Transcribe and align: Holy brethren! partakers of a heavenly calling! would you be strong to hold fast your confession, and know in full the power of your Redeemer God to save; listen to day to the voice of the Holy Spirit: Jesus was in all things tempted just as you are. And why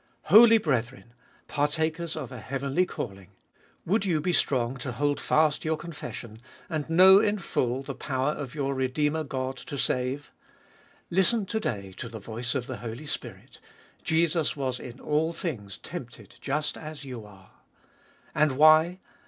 Holy 0.33 0.57
brethren! 0.57 1.13
partakers 1.47 2.15
of 2.15 2.31
a 2.31 2.39
heavenly 2.41 2.87
calling! 2.87 3.27
would 3.85 4.03
you 4.03 4.19
be 4.19 4.33
strong 4.33 4.75
to 4.75 4.93
hold 4.93 5.21
fast 5.21 5.63
your 5.63 5.77
confession, 5.77 6.41
and 6.67 6.89
know 6.89 7.19
in 7.19 7.37
full 7.37 7.83
the 7.83 7.93
power 7.93 8.31
of 8.31 8.55
your 8.55 8.73
Redeemer 8.73 9.23
God 9.23 9.57
to 9.57 9.77
save; 9.77 10.31
listen 11.11 11.45
to 11.45 11.59
day 11.59 11.91
to 11.97 12.09
the 12.09 12.17
voice 12.17 12.55
of 12.55 12.65
the 12.65 12.77
Holy 12.77 13.05
Spirit: 13.05 13.59
Jesus 14.03 14.55
was 14.57 14.79
in 14.79 14.99
all 14.99 15.33
things 15.33 15.77
tempted 15.77 16.37
just 16.41 16.77
as 16.79 17.05
you 17.05 17.23
are. 17.23 17.51
And 18.33 18.53
why 18.57 19.01